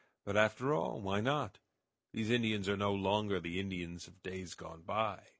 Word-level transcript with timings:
But, 0.25 0.35
after 0.35 0.73
all, 0.73 0.99
why 0.99 1.21
not? 1.21 1.59
These 2.11 2.31
Indians 2.31 2.67
are 2.67 2.75
no 2.75 2.91
longer 2.91 3.39
the 3.39 3.59
Indians 3.59 4.07
of 4.07 4.23
days 4.23 4.55
gone 4.55 4.81
by. 4.81 5.27